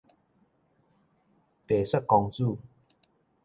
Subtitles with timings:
[1.67, 2.57] 白雪公主